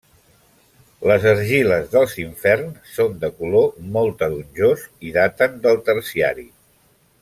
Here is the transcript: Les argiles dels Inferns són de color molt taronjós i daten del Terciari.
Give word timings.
Les 1.09 1.27
argiles 1.31 1.91
dels 1.91 2.15
Inferns 2.23 2.89
són 2.95 3.21
de 3.25 3.31
color 3.43 3.69
molt 3.99 4.19
taronjós 4.25 4.89
i 5.11 5.17
daten 5.23 5.65
del 5.67 5.83
Terciari. 5.91 6.53